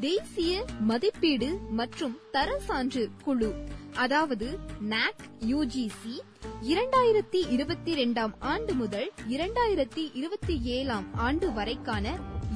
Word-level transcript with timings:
தேசிய 0.00 0.52
மதிப்பீடு 0.82 1.48
மற்றும் 1.72 2.16
தர 2.30 2.50
சான்று 2.66 3.04
குழு 3.24 3.50
அதாவது 3.96 4.48
நாக் 4.88 5.22
யுஜிசி 5.44 6.14
இரண்டாயிரத்தி 6.68 7.40
இருபத்தி 7.50 7.90
இரண்டாம் 7.92 8.34
ஆண்டு 8.48 8.72
முதல் 8.74 9.08
இரண்டாயிரத்தி 9.28 10.04
இருபத்தி 10.14 10.54
ஏழாம் 10.74 11.06
ஆண்டு 11.20 11.48
வரைக்கான 11.52 12.06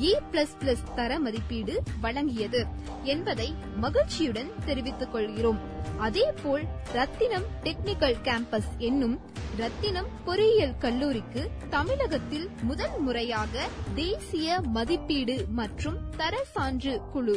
E 0.00 0.04
ஏ 0.04 0.20
பிளஸ் 0.32 0.54
பிளஸ் 0.60 0.94
தர 0.94 1.18
மதிப்பீடு 1.18 1.82
வழங்கியது 2.02 2.66
என்பதை 3.02 3.54
மகிழ்ச்சியுடன் 3.76 4.50
தெரிவித்துக் 4.64 5.12
கொள்கிறோம். 5.12 5.58
அதேபோல் 5.98 6.64
ரத்தினம் 6.92 7.46
டெக்னிக்கல் 7.62 8.16
கேம்பஸ் 8.24 8.70
என்னும் 8.78 9.20
ரத்தினம் 9.56 10.06
பொறியியல் 10.24 10.76
கல்லூரிக்கு 10.78 11.50
தமிழகத்தில் 11.70 12.50
முதன் 12.62 13.00
முறையாக 13.00 13.68
தேசிய 13.94 14.60
மதிப்பீடு 14.60 15.44
மற்றும் 15.48 15.98
தர 16.16 16.44
சான்று 16.44 17.00
குழு 17.12 17.36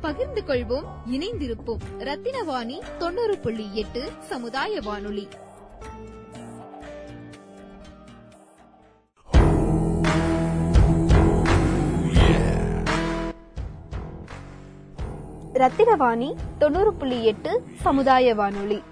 பகிர்ந்து 0.00 0.42
கொள்வோம் 0.46 0.88
இணைந்திருப்போம். 1.12 1.78
ரத்தினவாணி 1.98 2.80
தொண்ணூறு 2.98 3.38
புள்ளி 3.38 3.66
எட்டு 3.72 4.12
சமுதாய 4.20 4.80
வானொலி. 4.80 5.28
ரத்தினவாணி 15.52 16.34
தொண்ணூறு 16.58 16.94
புள்ளி 16.94 17.24
எட்டு 17.24 17.62
சமுதாய 17.74 18.34
வானொலி. 18.34 18.82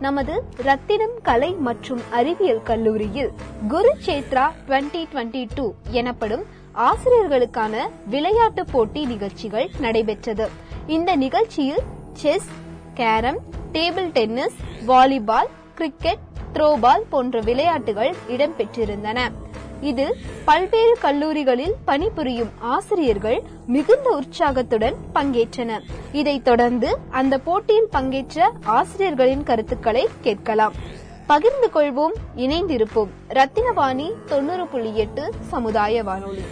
நமது 0.00 0.44
ரத்தினம் 0.56 1.18
கலை 1.22 1.54
மற்றும் 1.54 2.00
அறிவியல் 2.10 2.62
கல்லூரியில் 2.62 3.30
Guru 3.68 3.96
Kshetra 4.06 4.50
twenty 4.66 5.04
twenty 5.12 5.48
two 5.54 5.72
எனப்படும் 5.90 6.44
ஆசிரியர்களுக்கான 6.74 7.76
விளையாட்டு 8.06 8.64
போட்டி 8.64 9.04
நிகழ்ச்சிகள் 9.04 9.70
நடைபெற்றது. 9.80 10.48
இந்த 10.86 11.16
நிகழ்ச்சியில் 11.16 11.82
chess 12.12 12.48
carrom 12.94 13.38
table 13.72 14.10
tennis 14.10 14.54
volleyball 14.86 15.48
cricket 15.74 16.18
throwball 16.54 17.02
போன்ற 17.10 17.40
விளையாட்டுகள் 17.40 18.14
இடம்பெற்றிருந்தன. 18.28 19.18
இதில் 19.80 20.16
பல்வேறு 20.44 20.96
கல்லூரிகளில் 21.00 21.74
பணிபுரியும் 21.84 22.50
ஆசிரியர்கள் 22.58 23.42
மிகுந்த 23.66 24.10
உற்சாகத்துடன் 24.10 24.94
பங்கேற்றனர். 25.14 25.82
இதைத் 26.12 26.44
தொடர்ந்து 26.44 26.98
அந்த 27.10 27.38
போட்டியில் 27.38 27.88
பங்கேற்ற 27.90 28.52
ஆசிரியர்களின் 28.64 29.42
கருத்துக்களை 29.42 30.08
கேட்கலாம். 30.20 30.72
பகிர்ந்து 31.32 31.68
கொள்வோம் 31.74 32.14
இணைந்திருப்போம். 32.36 33.10
ரத்தினவாணி 33.28 34.24
தொண்ணூறு 34.26 34.66
புள்ளி 34.66 34.96
எட்டு 34.96 35.32
சமுதாய 35.50 36.02
வானொலி 36.02 36.44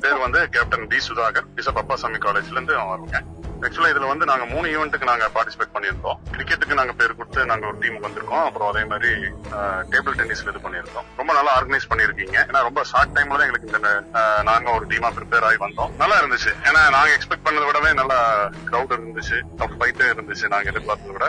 பேர் 0.00 0.18
வந்து 0.18 0.48
captain 0.48 0.86
P 0.86 0.96
Sudhakar 0.96 1.46
bishop 1.56 1.78
Appasamy 1.78 2.18
காலேஜ்ல 2.18 2.50
இருந்து 2.50 2.74
வருங்க 2.82 3.16
ஆக்சுவலா 3.64 3.90
இதுல 3.92 4.08
வந்து 4.10 4.28
நாங்க 4.30 4.44
மூணு 4.52 4.66
ஈவெண்ட்டுக்கு 4.74 5.08
நாங்க 5.10 5.26
பார்ட்டிசிபேட் 5.34 5.72
பண்ணியிருந்தோம். 5.74 6.18
கிரிக்கெட்டுக்கு 6.34 6.78
நாங்க 6.80 6.92
பேர் 7.00 7.16
கொடுத்து 7.18 7.46
நாங்க 7.50 7.64
ஒரு 7.70 7.78
டீமுக்கு 7.82 8.06
வந்திருக்கோம். 8.08 8.44
அப்புறம் 8.48 8.70
அதே 8.72 8.82
மாதிரி 8.92 9.10
டேபிள் 9.92 10.16
டென்னிஸ்ல 10.20 10.52
இது 10.52 10.64
பண்ணியிருந்தோம். 10.66 11.08
ரொம்ப 11.20 11.30
நல்லா 11.38 11.52
ஆர்கனைஸ் 11.58 11.88
பண்ணிருக்கீங்க 11.90 12.36
ஏன்னா 12.48 12.62
ரொம்ப 12.68 12.84
ஷார்ட் 12.92 13.14
டைம்ல 13.16 13.36
தான் 13.38 13.46
எங்களுக்கு 13.48 13.70
இந்த 13.72 13.92
நாங்க 14.50 14.70
ஒரு 14.76 14.86
டீமா 14.92 15.10
ப்ரிப்பேர் 15.18 15.46
ஆகி 15.50 15.60
வந்தோம். 15.66 15.92
நல்லா 16.02 16.18
இருந்துச்சு. 16.22 16.52
ஏன்னா 16.68 16.82
நாங்க 16.96 17.12
எக்ஸ்பெக்ட் 17.18 17.46
பண்ணதை 17.48 17.66
விடவே 17.70 17.92
நல்லா 18.00 18.18
கிரௌட் 18.70 18.96
இருந்துச்சு. 18.96 19.38
டஃப் 19.60 19.78
ஃபைட்டே 19.80 20.08
இருந்துச்சு 20.14 20.52
நாங்க 20.54 20.72
எதிர்பார்த்ததை 20.74 21.14
விட. 21.18 21.28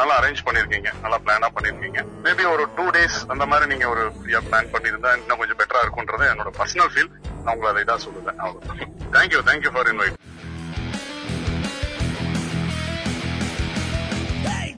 நல்லா 0.00 0.16
அரேஞ்ச் 0.20 0.42
பண்ணிருக்கீங்க 0.46 0.90
நல்லா 1.04 1.16
பிளானா 1.22 1.48
பண்ணிருக்கீங்க 1.54 2.00
மேபி 2.24 2.44
ஒரு 2.54 2.64
டூ 2.76 2.84
டேஸ் 2.96 3.16
அந்த 3.32 3.44
மாதிரி 3.52 3.66
நீங்க 3.72 3.86
ஒரு 3.94 4.02
ஃப்ரீயா 4.18 4.40
பிளான் 4.48 4.70
பண்ணிருந்தா 4.74 5.12
இன்னும் 5.20 5.40
கொஞ்சம் 5.40 5.58
பெட்டரா 5.60 5.80
இருக்கும்ன்றது 5.84 6.26
என்னோட 6.32 6.50
பர்சனல் 6.58 6.90
ஃபீல் 6.92 7.10
நான் 7.44 7.52
உங்களை 7.54 7.70
அதை 7.72 7.82
இதாக 7.86 7.98
சொல்லுவேன். 8.04 8.38
அவ்வளவு 8.44 8.86
thank you 9.16 9.40
thank you 9.48 9.72
for 9.76 9.90
invite 9.92 10.18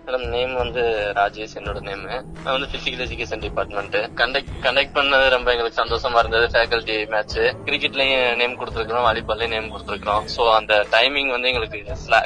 madam 0.05 0.25
name 0.29 0.53
வந்து 0.55 0.83
ராஜேஷ் 1.19 1.57
என்னோட 1.59 1.81
நேம் 1.81 2.03
நான் 2.07 2.55
வந்து 2.55 2.69
physical 2.73 3.03
education 3.07 3.43
department 3.45 3.97
conduct 4.21 4.53
conduct 4.63 4.95
பண்ணது 4.95 5.27
ரொம்ப 5.29 5.49
எங்களுக்கு 5.55 5.81
சந்தோஷமா 5.81 6.21
இருந்தது. 6.23 6.47
ஃபேக்கல்டி 6.55 6.97
மேட்ச் 7.13 7.39
கிரிக்கெட்லயும் 7.67 8.25
நேம் 8.37 8.59
கொடுத்துருக்கோம் 8.61 9.07
வாலிபால்லயும் 9.09 9.55
நேம் 9.57 9.73
கொடுத்துருக்கோம் 9.73 10.25
சோ 10.37 10.45
அந்த 10.55 10.75
டைமிங் 10.93 11.31
வந்து 11.31 11.51
எங்களுக்கு 11.53 11.81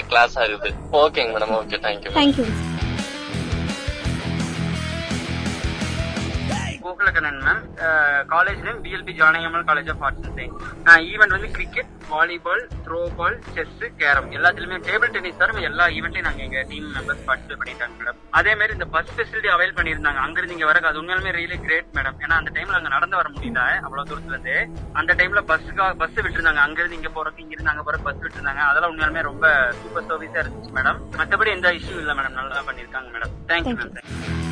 கிளாஸ் 0.09 0.37
ஆகுது 0.43 0.73
ஓகேங்க 1.03 1.33
madam 1.37 1.57
okay 1.61 1.81
thank you 1.87 2.13
thank you 2.19 2.47
Gokulakannan 6.95 7.39
ma'am 7.47 7.63
college 8.33 8.61
name 8.67 8.81
PLP 8.83 9.13
Janakammal 9.21 9.65
college 9.69 9.89
of 9.93 10.03
arts 10.07 10.27
and 10.27 10.37
science 10.39 11.07
event 11.13 11.35
வந்து 11.37 11.49
cricket 11.57 11.91
volleyball 12.11 12.63
throw 12.87 13.01
ball 13.19 13.39
chess 13.55 13.83
carrom 14.01 14.29
எல்லாத்துலயுமே 14.37 14.79
டேபிள் 14.89 15.13
டென்னிஸ் 15.15 15.41
தவிர 15.41 15.63
எல்லா 15.71 15.85
ஈவெண்ட்லயும் 15.97 16.29
நாங்க 16.29 16.43
எங்க 16.47 16.61
டீம் 16.73 16.87
மெம்பர்ஸ் 16.97 17.25
பார்ட்டிசிபேட் 17.29 17.61
பண்ணிட்டாங்க 17.63 17.97
மேடம் 18.01 18.21
அதே 18.41 18.53
மாதிரி 18.61 18.77
இந்த 18.79 18.89
பஸ் 18.97 19.13
ஃபெசிலிட்டி 19.17 19.51
அவைல் 19.55 19.75
பண்ணியிருந்தாங்க. 19.79 20.21
அங்க 20.27 20.39
இருந்து 20.41 20.57
இங்க 20.57 20.69
வரக்கு 20.71 20.91
அது 20.91 21.01
உண்மையாலுமே 21.03 21.35
ரியலி 21.39 21.59
கிரேட் 21.67 21.91
மேடம் 21.99 22.21
ஏன்னா 22.25 22.39
அந்த 22.41 22.53
டைம்ல 22.59 22.79
அங்க 22.81 22.93
நடந்து 22.97 23.21
வர 23.21 23.29
முடியல 23.37 23.65
அவ்வளவு 23.87 24.09
தூரத்துல 24.13 24.37
இருந்து 24.37 24.57
அந்த 25.01 25.15
டைம்ல 25.23 25.43
பஸ்ஸுக்காக 25.51 25.99
பஸ் 26.05 26.17
விட்டுருந்தாங்க. 26.25 26.63
அங்க 26.67 26.81
இருந்து 26.83 27.01
இங்க 27.01 27.13
போறதுக்கு 27.19 27.45
இங்க 27.47 27.57
இருந்து 27.57 27.75
அங்க 27.75 27.85
போற 27.89 27.99
பஸ் 28.07 28.23
விட்டுருந்தாங்க. 28.25 28.65
அதெல்லாம் 28.71 28.93
உண்மையாலுமே 28.95 29.29
ரொம்ப 29.31 29.47
சூப்பர் 29.83 30.09
சர்வீஸா 30.13 30.43
இருந்துச்சு 30.45 30.77
மேடம் 30.79 31.01
மத்தபடி 31.21 31.57
எந்த 31.59 31.75
இஷ்யூ 31.81 31.99
இல்ல 32.05 32.15
மேடம் 32.21 32.39
நல்லா 32.41 32.65
பண்ணிருக்காங்க 32.71 33.11
மேடம் 33.17 33.35
தேங்க்யூ 33.53 33.77
மேம் 33.81 34.44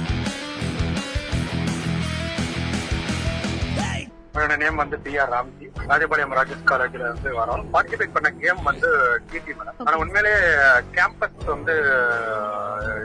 என்னோட 4.35 4.55
நேம் 4.61 4.81
வந்து 4.81 4.97
பி 5.05 5.13
ஆர் 5.23 5.33
ராம்ஜி. 5.35 5.67
ராஜபாளையம் 5.91 6.35
ராஜேஷ் 6.39 6.69
காலேஜ்ல 6.71 7.03
இருந்து 7.07 7.31
வரோம். 7.39 7.65
பார்ட்டிசிபேட் 7.73 8.15
பண்ண 8.15 8.29
கேம் 8.43 8.61
வந்து 8.69 8.89
டிடி 9.31 9.53
மேடம் 9.59 9.81
ஆனா 9.87 9.97
உண்மையிலே 10.03 10.33
கேம்பஸ் 10.97 11.51
வந்து 11.55 11.75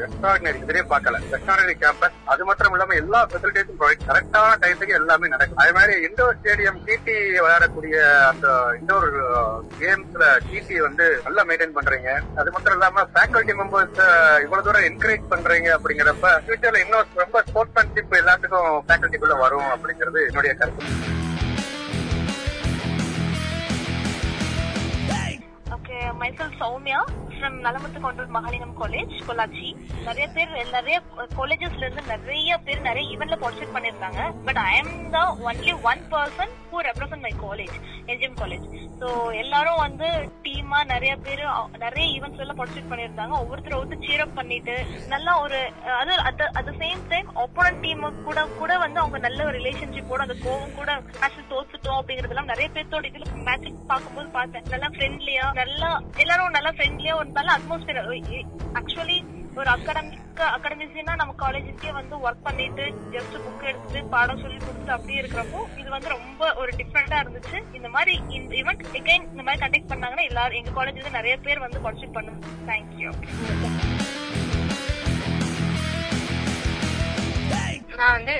எக்ஸ்ட்ராடினரி 0.05 0.59
இதுலயே 0.63 0.83
பார்க்கல. 0.91 1.19
எக்ஸ்ட்ராடினரி 1.37 1.75
கேம்பஸ் 1.83 2.15
அது 2.33 2.45
மட்டும் 2.49 2.75
இல்லாம 2.75 2.95
எல்லா 3.01 3.19
ஃபெசிலிட்டிஸும் 3.31 3.79
ப்ரொவைட் 3.81 4.07
கரெக்டான 4.09 4.53
டைத்துக்கு 4.63 4.97
எல்லாமே 4.99 5.31
நடக்கும் 5.33 5.61
அதே 5.63 5.73
மாதிரி 5.79 5.95
இண்டோர் 6.07 6.37
ஸ்டேடியம் 6.39 6.79
டிடி 6.87 7.17
விளையாடக்கூடிய 7.43 7.97
அந்த 8.31 8.47
இண்டோர் 8.79 9.09
கேம்ஸ்ல 9.81 10.23
டிடி 10.47 10.77
வந்து 10.87 11.07
நல்லா 11.27 11.45
மெயின்டைன் 11.49 11.77
பண்றீங்க. 11.79 12.09
அது 12.41 12.49
மட்டும் 12.55 12.75
இல்லாம 12.77 13.05
ஃபேக்கல்டி 13.13 13.55
மெம்பர்ஸ் 13.61 14.01
இவ்வளவு 14.45 14.65
தூரம் 14.69 14.87
என்கரேஜ் 14.91 15.31
பண்றீங்க 15.35 15.69
அப்படிங்கிறப்ப 15.77 16.33
ஃபியூச்சர்ல 16.45 16.83
இன்னும் 16.85 17.13
ரொம்ப 17.23 17.43
ஸ்போர்ட்ஸ்மேன்ஷிப் 17.49 18.19
எல்லாத்துக்கும் 18.23 18.71
ஃபேக்கல்டிக்குள்ள 18.87 19.37
வரும் 19.45 19.71
அப்படிங்கிறது 19.75 20.21
என்னுடைய 20.31 20.53
கருத்து. 20.61 21.15
Okay 26.19 26.23
myself 26.23 26.53
Soumya 27.37 27.49
from 27.49 27.65
Nallamuthu 27.65 27.99
Gounder 27.99 28.33
Mahalingam 28.35 28.75
college 28.79 29.13
Pollachi 29.27 29.67
நிறைய 30.05 30.25
பேர் 30.35 30.51
நிறைய 30.71 30.97
காலேஜஸ்ல 31.35 31.83
இருந்து 31.83 32.03
நிறைய 32.11 32.57
பேர் 32.65 32.85
நிறைய 32.87 33.03
ஈவெண்ட்ல 33.13 33.37
பார்ட்டிசிபேட் 33.41 33.75
பண்ணிருந்தாங்க 33.75 34.19
but 34.47 34.59
I 34.63 34.71
am 34.77 34.93
the 35.11 35.19
only 35.47 35.73
one 35.89 36.01
person 36.13 36.53
who 36.69 36.79
represent 36.87 37.25
my 37.25 37.33
college 37.43 37.75
NGM 38.11 38.37
college 38.39 38.65
so 39.01 39.07
எல்லாரும் 39.41 39.81
வந்து 39.83 40.07
டீமா 40.45 40.79
நிறைய 40.91 41.13
பேர் 41.25 41.43
நிறைய 41.85 42.05
ஈவெண்ட்ஸ் 42.15 42.43
எல்லாம் 42.43 42.59
பார்ட்டிசிபேட் 42.59 42.91
பண்ணிருந்தாங்க 42.91 43.35
ஒவ்வொருத்தர் 43.41 43.77
ஒருத்தர் 43.79 44.03
சீர் 44.05 44.23
அப் 44.25 44.37
பண்ணிட்டு 44.39 44.75
நல்லா 45.13 45.35
ஒரு 45.43 45.59
அது 45.99 46.15
at 46.27 46.41
the 46.61 46.75
same 46.81 47.03
time 47.13 47.29
opponent 47.45 47.83
team 47.85 48.03
கூட 48.27 48.39
கூட 48.59 48.71
வந்து 48.85 49.01
அவங்க 49.03 49.19
நல்ல 49.27 49.39
ஒரு 49.45 49.57
ரிலேஷன்ஷிப்போட 49.59 50.21
அந்த 50.27 50.37
கோவம் 50.45 50.75
கூட 50.79 50.89
மேட்ச் 51.15 51.41
தோத்துட்டோம் 51.51 51.99
அப்படிங்கறதெல்லாம் 51.99 52.51
நிறைய 52.51 52.69
பேர்த்தோட 52.71 53.05
இதுல 53.11 53.25
மேட்ச் 53.47 53.55
பார்க்கும்போது 53.89 54.29
பார்த்தேன். 54.31 54.65
நல்லா 54.71 54.89
ஃப்ரெண்ட்லியா 54.93 55.45
நல்லா 55.59 55.89
எல்லாரும் 56.23 56.55
நல்லா 56.57 56.71
ஃப்ரெண்ட்லியா 56.75 57.13
ஒரு 57.19 57.26
நல்ல 57.33 57.49
அட்மாஸ்பியர் 57.51 57.99
ஆக்சுவலி 58.75 59.17
ஒரு 59.57 59.69
அகாடமிக் 59.69 60.23
அகடமிசியனா 60.47 61.13
நம்ம 61.15 61.33
காலேஜுக்கே 61.37 61.91
வந்து 61.91 62.15
ஒர்க் 62.17 62.43
பண்ணிட்டு 62.43 62.83
ஜஸ்ட் 63.11 63.37
புக் 63.45 63.63
எடுத்து 63.63 64.03
பாடம் 64.05 64.41
சொல்லி 64.41 64.57
கொடுத்துட்டு 64.57 64.95
அப்படியே 64.95 65.21
இருக்கிறப்போ 65.21 65.61
இது 65.77 65.89
வந்து 65.89 66.09
ரொம்ப 66.09 66.51
ஒரு 66.53 66.71
டிஃப்ரெண்டா 66.77 67.19
இருந்துச்சு. 67.23 67.57
இந்த 67.73 67.89
மாதிரி 67.89 68.15
இந்த 68.29 68.53
ஈவெண்ட் 68.55 68.83
எகைன் 68.93 69.29
இந்த 69.31 69.43
மாதிரி 69.43 69.61
கண்டக்ட் 69.63 69.91
பண்ணாங்கன்னா 69.93 70.27
எல்லாரும் 70.27 70.59
எங்க 70.61 70.73
காலேஜ்ல 70.77 71.11
நிறைய 71.11 71.37
பேர் 71.37 71.65
வந்து 71.65 71.81
பார்ட்டிசிபேட் 71.85 72.17
பண்ணுங்க 72.17 72.53
தேங்க்யூ 72.67 73.11
நான் 77.99 78.15
வந்து 78.17 78.33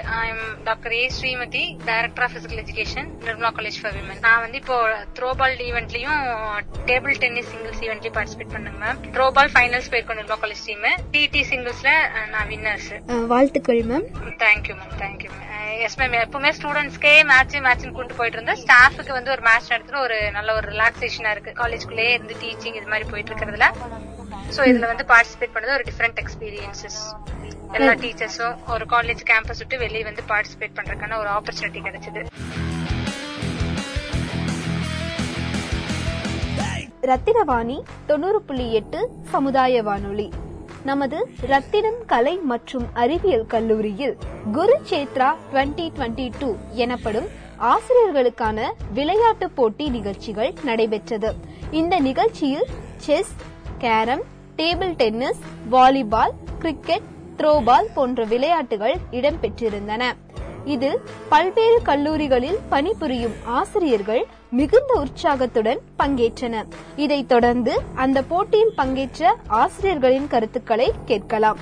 doctor 0.64 0.94
A 0.94 1.04
Shrimathi 1.16 1.62
director 1.86 2.26
of 2.26 2.34
physical 2.36 2.62
education 2.64 3.08
Nirmala 3.24 3.50
college 3.58 3.80
for 3.82 3.96
women 3.98 4.22
நான் 4.26 4.42
வந்து 4.44 4.58
இப்போ 4.62 4.78
த்ரோபால் 5.18 5.56
ஈவெண்ட்லயும் 5.68 6.20
டேபிள் 6.90 7.16
டென்னிஸ் 7.24 7.50
சிங்கிள்ஸ் 7.52 7.82
ஈவெண்ட்லயும் 7.86 8.16
பார்ட்டிசிபேட் 8.18 8.54
பண்ணுங்க 8.56 8.80
மேம் 8.84 9.00
த்ரோபால் 9.16 9.52
ஃபைனல்ஸ் 9.56 9.90
போயிருக்கோம் 9.94 10.20
நிர்மலா 10.20 10.40
காலேஜ் 10.44 10.64
டீம் 10.68 10.86
டிடி 11.16 11.44
சிங்கிள்ஸ்ல 11.52 11.94
நான் 12.34 12.48
வின்னர்ஸ் 12.54 12.92
வாழ்த்துக்கள் 13.34 13.82
ma'am 13.92 14.08
thank you 14.46 14.76
ma'am 14.76 14.96
thank you 15.04 15.32
ma'am 15.34 15.44
yes 15.86 15.98
ma'am 16.00 16.16
எப்பவுமே 16.22 16.52
ஸ்டூடெண்ட்ஸ்க்கே 16.60 17.16
மேட்ச் 17.32 17.58
மேட்ச் 17.66 17.88
கொண்டு 17.98 18.20
போயிட்டு 18.20 18.38
இருந்தேன் 18.40 18.62
ஸ்டாஃபுக்கு 18.64 19.18
வந்து 19.18 19.34
ஒரு 19.36 19.44
மேட்ச் 19.48 19.72
நடத்துற 19.74 20.00
ஒரு 20.06 20.20
நல்ல 20.32 20.50
ஒரு 20.54 20.68
ரிலாக்ஸேஷனா 20.72 21.32
இருக்கு. 21.36 21.52
காலேஜ்குள்ளேயே 21.62 22.14
இருந்து 22.14 22.38
டீச்சிங் 22.44 22.78
இது 22.80 22.92
மாதிரி 22.94 23.10
போயிட்டு 23.12 23.32
இருக்கிறதுல. 23.32 23.68
சோ 24.56 24.62
இதுல 24.70 24.88
வந்து 24.92 25.06
பார்ட்டிசிபேட் 25.12 25.54
பண்ணது 25.56 25.74
ஒரு 25.78 25.86
டிஃப்ரெண்ட் 25.90 26.20
எக்ஸ்பீரியன்சஸ் 26.24 27.00
எல்லா 27.78 27.94
டீச்சர்ஸும் 28.04 28.56
ஒரு 28.74 28.86
காலேஜ் 28.94 29.22
கேம்பஸ் 29.30 29.62
விட்டு 29.62 29.78
வெளியே 29.84 30.04
வந்து 30.10 30.24
பார்ட்டிசிபேட் 30.32 30.76
பண்றதுக்கான 30.78 31.18
ஒரு 31.24 31.30
ஆப்பர்ச்சுனிட்டி 31.38 31.82
கிடைச்சது. 31.88 32.22
ரத்தினவாணி 37.10 37.76
தொண்ணூறு 38.08 38.40
புள்ளி 38.48 38.66
எட்டு 38.80 39.00
சமுதாய 39.34 39.84
வானொலி. 39.88 40.28
நமது 40.90 41.18
ரத்தினம் 41.52 42.00
கலை 42.12 42.34
மற்றும் 42.52 42.86
அறிவியல் 43.04 43.46
கல்லூரியில் 43.54 44.16
Guru 44.58 44.76
Kshetra 44.90 45.30
twenty 45.52 45.86
twenty 45.96 46.28
two 46.40 46.50
எனப்படும் 46.84 47.28
ஆசிரியர்களுக்கான 47.74 48.68
விளையாட்டு 48.98 49.48
போட்டி 49.60 49.86
நிகழ்ச்சிகள் 49.98 50.52
நடைபெற்றது. 50.70 51.32
இந்த 51.82 51.96
நிகழ்ச்சியில் 52.10 52.68
chess 53.06 53.34
carrom 53.84 54.26
table 54.58 54.94
tennis 54.96 55.42
volleyball 55.72 56.34
cricket 56.60 57.08
throwball 57.38 57.90
போன்ற 57.94 58.24
விளையாட்டுகள் 58.24 58.96
இடம்பெற்றிருந்தன. 59.12 60.04
இது 60.66 61.02
பல்வேறு 61.30 61.82
கல்லூரிகளில் 61.82 62.58
பணிபுரியும் 62.70 63.36
ஆசிரியர்கள் 63.46 64.26
மிகுந்த 64.50 64.94
உற்சாகத்துடன் 64.94 65.80
பங்கேற்றனர் 66.00 66.66
இதைத் 66.96 67.28
தொடர்ந்து 67.28 67.82
அந்த 67.96 68.22
போட்டியில் 68.22 68.74
பங்கேற்ற 68.76 69.36
ஆசிரியர்களின் 69.48 70.28
கருத்துக்களை 70.28 70.92
கேட்கலாம். 71.06 71.58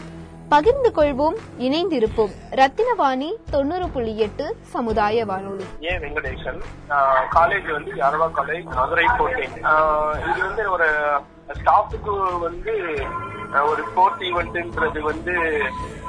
பகிர்ந்து 0.53 0.89
கொள்வோம் 0.97 1.37
இணைந்திருப்போம். 1.65 2.33
ரத்தினவாணி 2.59 3.29
தொண்ணூறு 3.53 3.87
புள்ளி 3.93 4.13
எட்டு 4.25 4.45
சமுதாய 4.73 5.25
வானொலி 5.29 5.65
ஏ 5.85 5.93
வெங்கடேசன் 6.03 6.59
காலேஜ் 7.37 7.69
வந்து 7.77 7.91
யாரவா 8.01 8.27
காலேஜ் 8.39 8.67
மதுரை 8.79 9.07
கோட்டை. 9.19 9.47
இது 10.29 10.39
வந்து 10.47 10.65
ஒரு 10.75 10.89
ஸ்டாஃபுக்கு 11.59 12.13
வந்து 12.45 12.73
ஒரு 13.71 13.81
ஸ்போர்ட்ஸ் 13.89 14.23
ஈவெண்ட்ன்றது 14.29 15.01
வந்து 15.09 15.33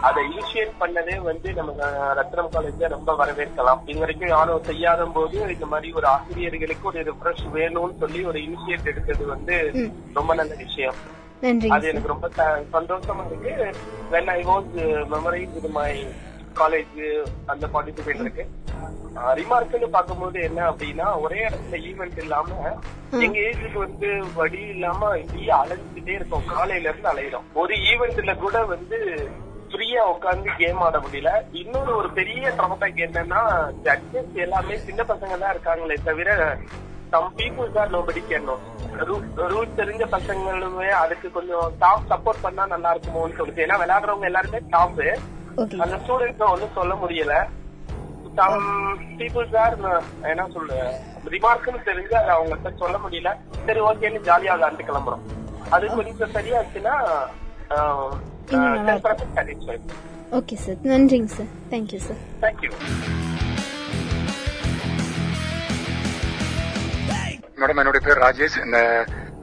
அதை 0.07 0.21
இனிஷியேட் 0.31 0.79
பண்ணதே 0.83 1.17
வந்து 1.31 1.49
நம்ம 1.59 1.91
ரத்னம் 2.21 2.53
காலேஜ்ல 2.55 2.89
ரொம்ப 2.97 3.11
வரவேற்கலாம். 3.21 3.83
இது 3.91 3.99
வரைக்கும் 4.05 4.33
யாரும் 4.37 4.67
செய்யாத 4.71 5.05
போது 5.19 5.39
இந்த 5.57 5.67
மாதிரி 5.73 5.91
ஒரு 5.99 6.09
ஆசிரியர்களுக்கு 6.15 6.91
ஒரு 6.93 7.03
ரிஃப்ரெஷ் 7.11 7.45
வேணும்னு 7.59 8.01
சொல்லி 8.05 8.23
ஒரு 8.31 8.41
இனிஷியேட் 8.47 8.91
எடுத்தது 8.93 9.27
வந்து 9.35 9.57
ரொம்ப 10.19 10.35
நல்ல 10.41 10.55
விஷயம். 10.65 10.99
அது 11.75 11.89
எனக்கு 11.89 12.13
ரொம்ப 12.13 12.29
சந்தோஷமா 12.77 13.25
இருக்கு. 13.27 13.75
When 14.13 14.31
I 14.37 14.41
was 14.45 14.71
memorise 15.13 15.55
with 15.57 15.71
my 15.79 15.91
college 16.61 16.97
அந்த 17.47 17.65
பார்ட்டிசிபேட் 17.75 18.23
இருக்கு. 18.25 18.45
ரிமார்க்னு 19.41 19.89
பார்க்கும்போது 19.97 20.39
என்ன 20.43 20.61
அப்படின்னா 20.71 21.07
ஒரே 21.21 21.39
இடத்துல 21.49 21.79
ஈவெண்ட் 21.91 22.19
இல்லாம 22.25 22.49
எங்க 23.25 23.39
ஏஜுக்கு 23.49 23.79
வந்து 23.79 24.09
வழி 24.35 24.63
இல்லாம 24.75 25.11
இப்படியே 25.19 25.53
அலைஞ்சிட்டே 25.61 26.15
இருக்கோம். 26.19 26.47
காலையில 26.47 26.89
இருந்து 26.89 27.11
அலையிறோம். 27.13 27.47
ஒரு 27.63 27.75
ஈவெண்ட்ல 27.93 28.35
கூட 28.45 28.65
வந்து 28.65 28.99
ஃப்ரீயா 29.71 30.03
உட்காந்து 30.15 30.49
கேம் 30.59 30.81
ஆட 30.87 30.97
முடியல. 31.05 31.31
இன்னொரு 31.63 31.93
ஒரு 31.97 32.11
பெரிய 32.19 32.53
ட்ராபேக் 32.59 33.01
என்னன்னா 33.07 33.41
ஜட்ஜஸ் 33.87 34.35
எல்லாமே 34.45 34.77
சின்ன 34.89 35.03
பசங்க 35.03 35.39
தான் 35.39 35.55
இருக்காங்களே 35.55 35.97
தவிர 36.05 36.31
some 37.13 37.29
peoples 37.39 37.79
are 37.83 37.93
nobody 37.97 38.23
can know 38.31 38.57
rules 39.53 39.79
தெரிஞ்ச 39.81 40.05
பசங்களுமே 40.15 40.89
அதுக்கு 41.03 41.29
கொஞ்சம் 41.37 41.67
ஸ்டாஃப் 41.77 42.09
சப்போர்ட் 42.13 42.45
பண்ணா 42.45 42.65
நல்லா 42.75 42.91
இருக்குமோன்னு 42.95 43.39
சொல்லுது 43.41 43.65
ஏன்னா 43.67 43.79
விளையாடுறவங்க 43.83 44.31
எல்லாருமே 44.31 44.61
ஸ்டாஃப் 44.67 45.01
அந்த 45.85 45.97
ஸ்டூடெண்ட்ஸ் 46.03 46.51
ஒன்றும் 46.53 46.77
சொல்ல 46.79 46.95
முடியல. 47.03 47.35
சம் 48.39 48.65
பீப்புள்ஸ் 49.19 49.55
ஆர் 49.63 49.77
என்ன 50.31 50.47
சொல்ல 50.57 50.73
ரிமார்க்னு 51.35 51.79
தெரிஞ்சு 51.89 52.15
அதை 52.21 52.33
அவங்கள்ட்ட 52.37 52.73
சொல்ல 52.83 52.97
முடியல. 53.05 53.31
சரி 53.67 53.81
ஓகேன்னு 53.89 54.21
ஜாலியா 54.29 54.57
விளையாண்டு 54.57 54.89
கிளம்புறோம். 54.89 55.25
அது 55.75 55.87
கொஞ்சம் 55.99 56.35
சரியாச்சுன்னா 56.37 56.95
ஓகே 60.39 60.57
சார் 60.65 60.85
நன்றிங்க 60.93 61.31
sir 61.39 61.51
thank you 61.73 62.01
sir 62.09 62.21
thank you 62.45 62.71
madam 67.61 67.79
என்னுடைய 67.81 68.03
பேர் 68.07 68.23
ராஜேஷ். 68.25 68.57
இந்த 68.65 68.79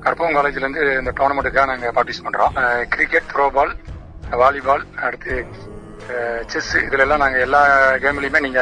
கற்பகம் 0.06 0.36
காலேஜ்ல 0.38 0.64
இருந்து 0.64 0.82
இந்த 1.02 1.12
டோர்னமெண்ட்டுக்காக 1.20 1.70
நாங்க 1.72 1.92
பார்ட்டிசிபேட் 1.96 2.28
பண்றோம். 2.28 2.56
கிரிக்கெட் 2.94 3.30
த்ரோபால் 3.32 3.72
வாலிபால் 4.42 4.84
அடுத்து 5.06 5.34
செஸ் 6.52 6.72
இதுல 6.84 7.04
எல்லாம் 7.06 7.22
நாங்க 7.24 7.38
எல்லா 7.46 7.62
கேம்லயுமே 8.04 8.40
நீங்க 8.46 8.62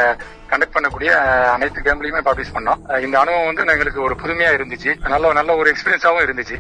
கண்டக்ட் 0.51 0.75
பண்ணக்கூடிய 0.75 1.12
அனைத்து 1.53 1.86
கேம்லயுமே 1.88 2.22
பார்ட்டிஸ் 2.27 2.53
பண்ணோம். 2.55 2.81
இந்த 3.05 3.15
அனுபவம் 3.22 3.48
வந்து 3.50 3.74
எங்களுக்கு 3.75 4.01
ஒரு 4.08 4.15
புதுமையா 4.24 4.51
இருந்துச்சு. 4.58 4.91
நல்ல 5.13 5.31
நல்ல 5.39 5.55
ஒரு 5.62 5.70
எக்ஸ்பீரியன்ஸாவும் 5.72 6.25
இருந்துச்சு. 6.25 6.58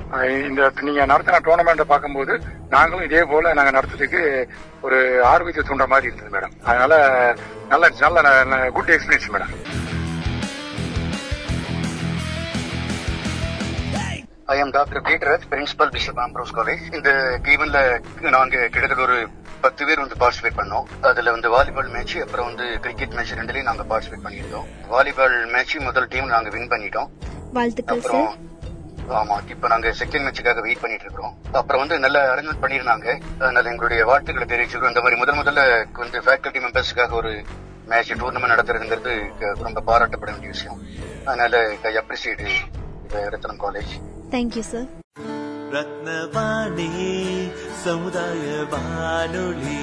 இந்த 0.49 0.71
நீங்க 0.87 1.05
நடத்தின 1.11 1.41
டோர்னமெண்ட்டை 1.47 1.87
பார்க்கும்போது 1.91 2.35
நாங்களும் 2.75 3.07
இதே 3.09 3.23
போல 3.33 3.53
நாங்க 3.59 3.73
நடத்துறதுக்கு 3.77 4.23
ஒரு 4.87 4.99
ஆர்வத்தை 5.33 5.63
தூண்ட 5.69 5.87
மாதிரி 5.93 6.09
இருந்தது 6.11 6.33
மேடம் 6.37 6.55
அதனால 6.69 6.93
நல்ல 7.73 8.21
நல்ல 8.21 8.69
good 8.77 8.93
experience 8.97 9.33
madam 9.35 9.53
I 14.53 14.57
am 14.61 14.71
doctor 14.75 15.03
பீட்டரத் 15.07 15.45
principal 15.51 15.91
bishop 15.95 16.19
Ambrose 16.23 16.53
college 16.57 16.83
இந்த 16.97 17.09
ஈவெண்ட்ல 17.53 17.79
நாங்க 18.35 18.55
கிட்டத்தட்ட 18.73 19.03
ஒரு 19.07 19.17
பத்து 19.63 19.81
பேர் 19.87 20.01
வந்து 20.03 20.17
பார்ட்டிசிபேட் 20.21 20.57
பண்ணோம். 20.59 20.85
அதுல 21.09 21.31
வந்து 21.35 21.49
வாலிபால் 21.55 21.91
மேட்ச் 21.95 22.15
அப்புறம் 22.25 22.47
வந்து 22.49 22.65
கிரிக்கெட் 22.83 23.15
மேட்ச் 23.17 23.33
ரெண்டுலயும் 23.39 23.69
நாங்க 23.69 23.83
பார்ட்டிசிபேட் 23.91 24.23
பண்ணியிருந்தோம். 24.25 24.67
வாலிபால் 24.93 25.35
மேட்ச் 25.53 25.75
முதல் 25.87 26.09
டீம் 26.13 26.33
நாங்க 26.35 26.51
வின் 26.55 26.71
பண்ணிட்டோம். 26.73 27.09
அப்புறம் 27.93 28.29
ஆமா 29.19 29.35
இப்ப 29.53 29.69
நாங்க 29.73 29.87
செகண்ட் 30.01 30.25
மேட்சுக்காக 30.25 30.61
வெயிட் 30.67 30.83
பண்ணிட்டு 30.83 31.07
இருக்கோம் 31.07 31.33
அப்புறம் 31.59 31.81
வந்து 31.83 31.95
நல்ல 32.05 32.17
அரேஞ்ச்மெண்ட் 32.33 32.63
பண்ணிருந்தாங்க 32.65 33.07
அதனால 33.41 33.69
எங்களுடைய 33.73 34.01
வாழ்த்துக்களை 34.11 34.47
தெரிவிச்சுக்கிறோம். 34.53 34.93
இந்த 34.93 35.03
மாதிரி 35.05 35.19
முதல் 35.21 35.39
முதல்ல 35.41 35.63
வந்து 36.03 36.19
ஃபேக்கல்டி 36.27 36.61
மெம்பர்ஸுக்காக 36.65 37.19
ஒரு 37.21 37.33
மேட்ச் 37.91 38.13
டூர்னமெண்ட் 38.21 38.53
நடத்துறதுங்கிறது 38.55 39.13
ரொம்ப 39.67 39.83
பாராட்டப்பட 39.89 40.31
வேண்டிய 40.35 40.53
விஷயம். 40.55 40.79
அதனால 41.29 41.63
I 41.89 41.93
appreciate 42.03 42.45
Ratnam 43.33 43.61
college 43.65 43.93
thank you 44.31 44.63
sir 44.71 44.89
Ratnavani 45.75 46.89
சமுதாய 47.83 48.45
வானொலி 48.71 49.81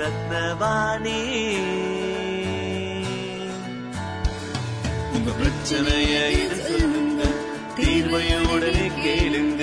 ரத்னவாணி. 0.00 1.18
உங்க 5.14 5.30
பிரச்சனைய 5.40 6.14
சொல்லுங்க 6.68 7.22
தீர்வைய 7.76 8.32
உடனே 8.54 8.86
கேளுங்க. 9.04 9.62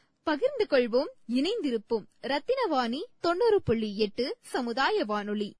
பகிர்ந்து 0.23 0.67
கொள்வோம் 0.69 1.09
இணைந்திருப்போம். 1.27 2.05
ரத்தினவாணி 2.21 3.03
தொண்ணூறு 3.19 3.61
புள்ளி 3.61 3.97
எட்டு 3.97 4.37
சமுதாய 4.41 5.05
வானொலி. 5.05 5.55